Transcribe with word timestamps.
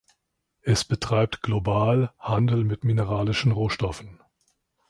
Es 0.63 0.83
betreibt 0.83 1.43
global 1.43 2.11
Handel 2.17 2.63
mit 2.63 2.83
mineralischen 2.83 3.51
Rohstoffen. 3.51 4.19